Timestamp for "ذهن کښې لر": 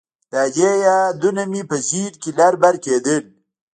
1.87-2.53